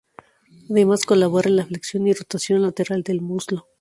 Además 0.71 1.05
colabora 1.05 1.47
en 1.47 1.57
la 1.57 1.65
flexión 1.67 2.07
y 2.07 2.13
rotación 2.13 2.63
lateral 2.63 3.03
del 3.03 3.21
muslo. 3.21 3.67